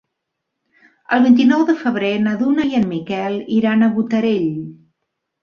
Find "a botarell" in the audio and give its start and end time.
3.83-4.51